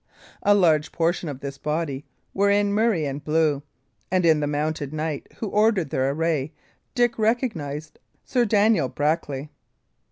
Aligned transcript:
A 0.41 0.55
large 0.55 0.91
portion 0.91 1.29
of 1.29 1.41
this 1.41 1.59
body 1.59 2.03
were 2.33 2.49
in 2.49 2.73
murrey 2.73 3.05
and 3.05 3.23
blue, 3.23 3.61
and 4.09 4.25
in 4.25 4.39
the 4.39 4.47
mounted 4.47 4.91
knight 4.91 5.27
who 5.37 5.49
ordered 5.49 5.91
their 5.91 6.09
array 6.09 6.53
Dick 6.95 7.19
recognised 7.19 7.99
Sir 8.25 8.43
Daniel 8.45 8.89
Brackley. 8.89 9.51